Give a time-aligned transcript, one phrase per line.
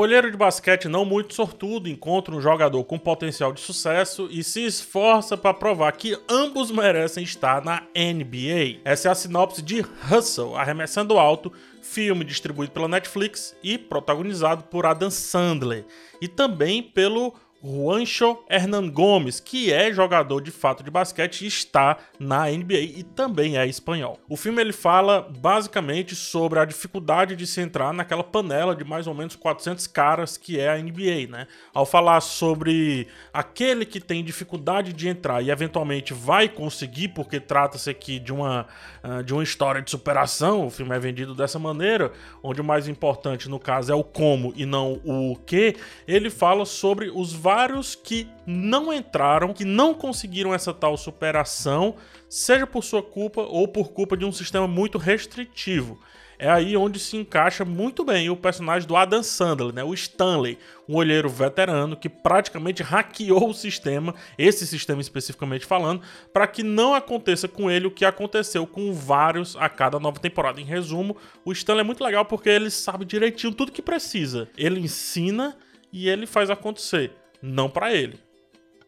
[0.00, 4.64] Olheiro de basquete não muito sortudo encontra um jogador com potencial de sucesso e se
[4.64, 8.78] esforça para provar que ambos merecem estar na NBA.
[8.84, 14.86] Essa é a sinopse de Hustle, Arremessando Alto, filme distribuído pela Netflix e protagonizado por
[14.86, 15.84] Adam Sandler,
[16.22, 21.98] e também pelo Juancho Hernan Gomes, que é jogador de fato de basquete e está
[22.18, 24.18] na NBA e também é espanhol.
[24.28, 29.08] O filme ele fala basicamente sobre a dificuldade de se entrar naquela panela de mais
[29.08, 31.46] ou menos 400 caras que é a NBA, né?
[31.74, 37.90] Ao falar sobre aquele que tem dificuldade de entrar e eventualmente vai conseguir, porque trata-se
[37.90, 38.66] aqui de uma,
[39.02, 42.86] ah, de uma história de superação, o filme é vendido dessa maneira, onde o mais
[42.86, 47.94] importante no caso é o como e não o que, ele fala sobre os vários
[47.94, 51.94] que não entraram, que não conseguiram essa tal superação,
[52.28, 55.98] seja por sua culpa ou por culpa de um sistema muito restritivo.
[56.38, 59.82] É aí onde se encaixa muito bem o personagem do Adam Sandler, né?
[59.82, 66.46] o Stanley, um olheiro veterano que praticamente hackeou o sistema, esse sistema especificamente falando, para
[66.46, 70.60] que não aconteça com ele o que aconteceu com vários a cada nova temporada.
[70.60, 74.50] Em resumo, o Stanley é muito legal porque ele sabe direitinho tudo que precisa.
[74.54, 75.56] Ele ensina
[75.90, 77.10] e ele faz acontecer.
[77.42, 78.18] Não para ele,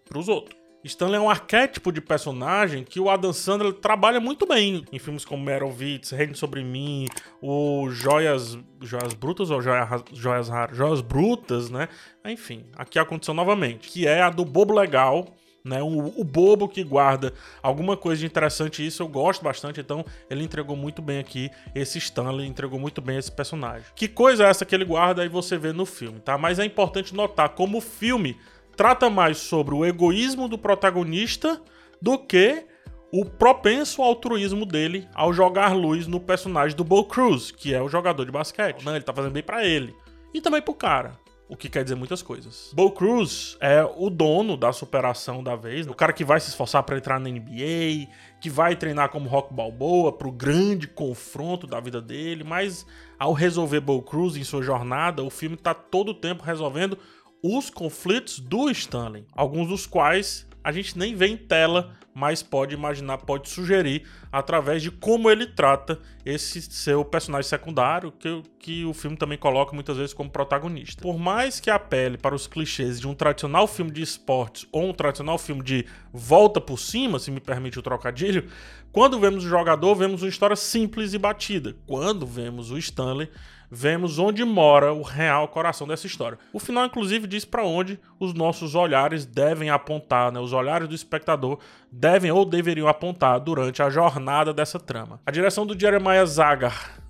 [0.08, 0.60] para os outros.
[0.82, 5.24] Stanley é um arquétipo de personagem que o Adam Sandler trabalha muito bem em filmes
[5.26, 7.06] como Merovitz, Reino Sobre Mim,
[7.42, 10.76] o Joias, Joias Brutas ou Joias, Joias Raras?
[10.76, 11.88] Joias Brutas, né?
[12.24, 15.26] Enfim, aqui aconteceu novamente, que é a do Bobo Legal,
[15.64, 15.82] né?
[15.82, 20.44] O, o, bobo que guarda alguma coisa de interessante, isso eu gosto bastante, então ele
[20.44, 23.86] entregou muito bem aqui, esse Stanley entregou muito bem esse personagem.
[23.94, 26.38] Que coisa é essa que ele guarda aí você vê no filme, tá?
[26.38, 28.36] Mas é importante notar como o filme
[28.76, 31.60] trata mais sobre o egoísmo do protagonista
[32.00, 32.64] do que
[33.12, 37.88] o propenso altruísmo dele ao jogar luz no personagem do Bo Cruz, que é o
[37.88, 38.84] jogador de basquete.
[38.84, 39.94] Não, ele tá fazendo bem para ele.
[40.32, 41.18] E também pro cara.
[41.50, 42.70] O que quer dizer muitas coisas.
[42.72, 46.84] Bo Cruz é o dono da superação da vez, o cara que vai se esforçar
[46.84, 48.08] para entrar na NBA,
[48.40, 52.86] que vai treinar como Rock Balboa pro grande confronto da vida dele, mas
[53.18, 56.96] ao resolver Bo Cruz em sua jornada, o filme tá todo o tempo resolvendo
[57.42, 62.74] os conflitos do Stanley, alguns dos quais a gente nem vê em tela, mas pode
[62.74, 68.92] imaginar, pode sugerir através de como ele trata esse seu personagem secundário, que, que o
[68.92, 71.00] filme também coloca muitas vezes como protagonista.
[71.00, 74.92] Por mais que apele para os clichês de um tradicional filme de esportes ou um
[74.92, 78.48] tradicional filme de volta por cima, se me permite o trocadilho,
[78.92, 81.76] quando vemos o jogador, vemos uma história simples e batida.
[81.86, 83.30] Quando vemos o Stanley,
[83.70, 86.38] vemos onde mora o real coração dessa história.
[86.52, 90.40] O final, inclusive, diz para onde os nossos olhares devem apontar, né?
[90.40, 91.58] Os olhares do espectador
[91.90, 95.20] devem ou deveriam apontar durante a jornada dessa trama.
[95.24, 97.00] A direção do Jeremiah Zagar,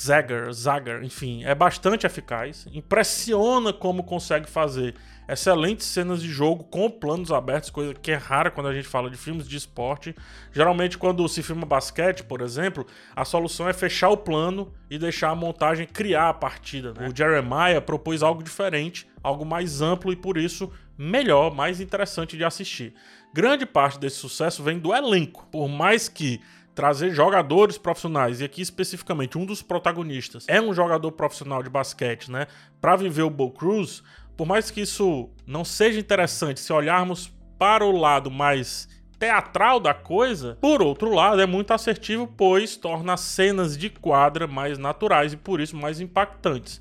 [0.00, 2.66] Zagar, Zagar, enfim, é bastante eficaz.
[2.72, 4.94] Impressiona como consegue fazer
[5.28, 9.10] excelentes cenas de jogo com planos abertos, coisa que é rara quando a gente fala
[9.10, 10.14] de filmes de esporte.
[10.52, 12.86] Geralmente, quando se filma basquete, por exemplo,
[13.16, 16.94] a solução é fechar o plano e deixar a montagem criar a partida.
[16.94, 17.08] Né?
[17.08, 22.44] O Jeremiah propôs algo diferente, algo mais amplo e por isso melhor, mais interessante de
[22.44, 22.94] assistir.
[23.32, 26.40] Grande parte desse sucesso vem do elenco, por mais que
[26.76, 32.30] trazer jogadores profissionais, e aqui especificamente um dos protagonistas é um jogador profissional de basquete,
[32.30, 32.46] né?
[32.80, 34.02] Para viver o Bull Cruz,
[34.36, 38.88] por mais que isso não seja interessante se olharmos para o lado mais
[39.18, 44.46] teatral da coisa, por outro lado, é muito assertivo, pois torna as cenas de quadra
[44.46, 46.80] mais naturais e por isso mais impactantes.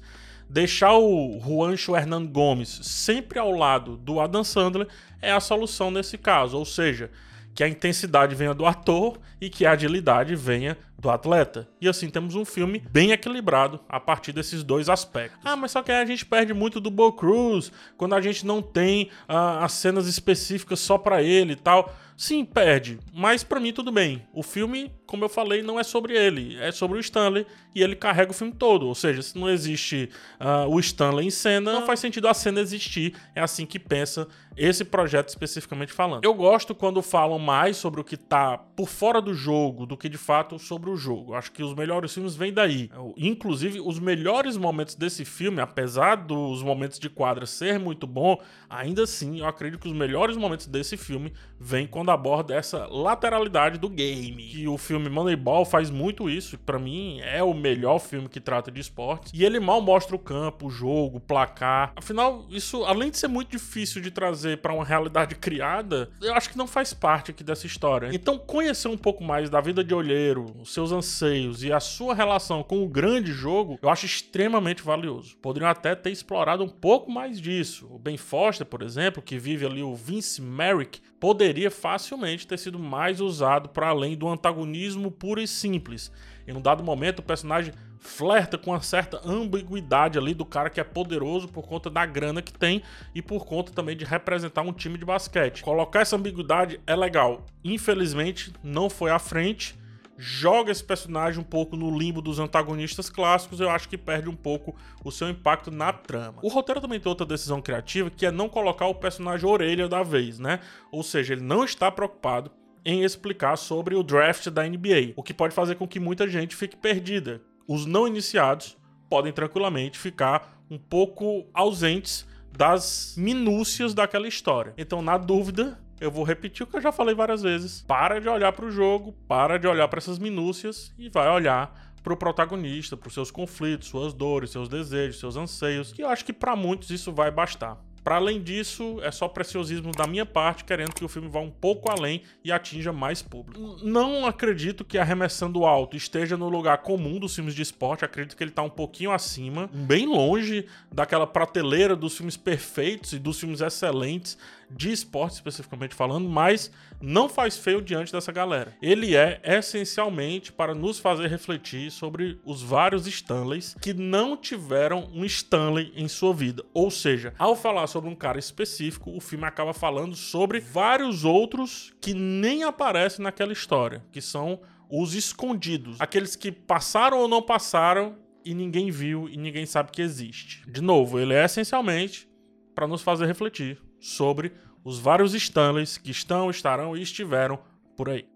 [0.49, 4.88] Deixar o Juancho Hernan Gomes sempre ao lado do Adam Sandler
[5.21, 7.09] é a solução nesse caso, ou seja,
[7.55, 11.68] que a intensidade venha do ator e que a agilidade venha do atleta.
[11.80, 15.40] E assim temos um filme bem equilibrado a partir desses dois aspectos.
[15.44, 18.62] Ah, mas só que a gente perde muito do Bo Cruz quando a gente não
[18.62, 21.94] tem ah, as cenas específicas só para ele e tal.
[22.16, 24.25] Sim, perde, mas para mim tudo bem.
[24.34, 27.96] O filme, como eu falei, não é sobre ele, é sobre o Stanley e ele
[27.96, 28.88] carrega o filme todo.
[28.88, 30.09] Ou seja, se não existe
[30.40, 33.16] uh, o Stanley em cena, não faz sentido a cena existir.
[33.36, 36.24] É assim que pensa esse projeto especificamente falando.
[36.24, 40.07] Eu gosto quando falam mais sobre o que tá por fora do jogo do que
[40.07, 41.34] de fato sobre o jogo.
[41.34, 42.90] Acho que os melhores filmes vêm daí.
[43.18, 49.04] Inclusive, os melhores momentos desse filme, apesar dos momentos de quadra ser muito bom, ainda
[49.04, 53.90] assim eu acredito que os melhores momentos desse filme vêm quando aborda essa lateralidade do
[53.90, 54.51] game.
[54.54, 58.72] E o filme Moneyball faz muito isso, para mim é o melhor filme que trata
[58.72, 59.31] de esportes.
[59.34, 61.94] E ele mal mostra o campo, o jogo, o placar.
[61.96, 66.50] Afinal, isso além de ser muito difícil de trazer para uma realidade criada, eu acho
[66.50, 68.10] que não faz parte aqui dessa história.
[68.13, 71.80] Então, conhecer um pouco mais da vida de olheiro, o seu seus anseios e a
[71.80, 75.38] sua relação com o grande jogo, eu acho extremamente valioso.
[75.38, 77.88] Poderiam até ter explorado um pouco mais disso.
[77.89, 82.77] O Ben Foster, por exemplo, que vive ali o Vince Merrick, poderia facilmente ter sido
[82.77, 86.12] mais usado para além do antagonismo puro e simples.
[86.45, 90.81] Em um dado momento, o personagem flerta com uma certa ambiguidade ali do cara que
[90.81, 92.83] é poderoso por conta da grana que tem
[93.15, 95.63] e por conta também de representar um time de basquete.
[95.63, 97.45] Colocar essa ambiguidade é legal.
[97.63, 99.81] Infelizmente, não foi à frente.
[100.25, 104.36] Joga esse personagem um pouco no limbo dos antagonistas clássicos, eu acho que perde um
[104.36, 104.74] pouco
[105.04, 106.40] o seu impacto na trama.
[106.42, 110.02] O roteiro também tem outra decisão criativa, que é não colocar o personagem orelha da
[110.02, 110.62] vez, né?
[110.94, 112.50] Ou seja, ele não está preocupado
[112.86, 116.56] em explicar sobre o draft da NBA, o que pode fazer com que muita gente
[116.56, 117.42] fique perdida.
[117.68, 118.78] Os não iniciados
[119.10, 124.74] podem tranquilamente ficar um pouco ausentes das minúcias daquela história.
[124.78, 127.81] Então, na dúvida, eu vou repetir o que eu já falei várias vezes.
[127.88, 131.94] Para de olhar para o jogo, para de olhar para essas minúcias e vai olhar
[132.04, 135.94] para o protagonista, para os seus conflitos, suas dores, seus desejos, seus anseios.
[135.98, 137.78] E eu acho que para muitos isso vai bastar.
[138.03, 141.50] Para além disso, é só preciosismo da minha parte, querendo que o filme vá um
[141.50, 143.77] pouco além e atinja mais público.
[143.81, 148.44] Não acredito que Arremessando Alto esteja no lugar comum dos filmes de esporte, acredito que
[148.44, 153.61] ele está um pouquinho acima, bem longe daquela prateleira dos filmes perfeitos e dos filmes
[153.61, 154.38] excelentes
[154.75, 156.71] de esporte especificamente falando, mas
[157.01, 158.75] não faz feio diante dessa galera.
[158.81, 165.23] Ele é essencialmente para nos fazer refletir sobre os vários Stanleys que não tiveram um
[165.25, 166.63] Stanley em sua vida.
[166.73, 171.94] Ou seja, ao falar sobre um cara específico, o filme acaba falando sobre vários outros
[172.01, 174.60] que nem aparecem naquela história, que são
[174.90, 180.01] os escondidos, aqueles que passaram ou não passaram e ninguém viu e ninguém sabe que
[180.01, 180.63] existe.
[180.69, 182.28] De novo, ele é essencialmente
[182.74, 184.51] para nos fazer refletir sobre
[184.84, 187.60] os vários Stanleys que estão, estarão e estiveram
[187.96, 188.32] por aí.